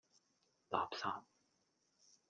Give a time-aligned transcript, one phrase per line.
[0.71, 1.13] 垃圾!